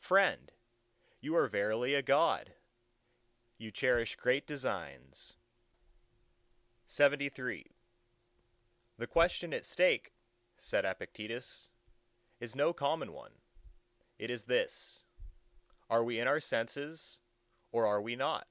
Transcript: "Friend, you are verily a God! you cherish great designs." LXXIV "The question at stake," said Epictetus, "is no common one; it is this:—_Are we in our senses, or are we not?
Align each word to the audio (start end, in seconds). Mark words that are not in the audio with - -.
"Friend, 0.00 0.50
you 1.20 1.36
are 1.36 1.46
verily 1.46 1.94
a 1.94 2.02
God! 2.02 2.56
you 3.58 3.70
cherish 3.70 4.16
great 4.16 4.44
designs." 4.44 5.34
LXXIV 6.88 7.66
"The 8.96 9.06
question 9.06 9.54
at 9.54 9.64
stake," 9.64 10.12
said 10.58 10.84
Epictetus, 10.84 11.68
"is 12.40 12.56
no 12.56 12.72
common 12.72 13.12
one; 13.12 13.40
it 14.18 14.30
is 14.30 14.46
this:—_Are 14.46 16.02
we 16.04 16.18
in 16.18 16.26
our 16.26 16.40
senses, 16.40 17.20
or 17.70 17.86
are 17.86 18.02
we 18.02 18.16
not? 18.16 18.48